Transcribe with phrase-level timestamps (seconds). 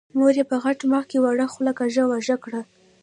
[0.17, 2.61] مور يې په غټ مخ کې وړه خوله کږه وږه کړه.